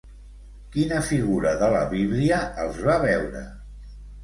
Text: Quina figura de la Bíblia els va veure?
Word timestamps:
Quina 0.75 1.01
figura 1.09 1.51
de 1.61 1.69
la 1.77 1.83
Bíblia 1.93 2.41
els 2.65 2.83
va 2.89 2.99
veure? 3.07 3.47